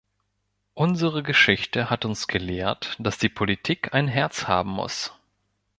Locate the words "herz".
4.07-4.47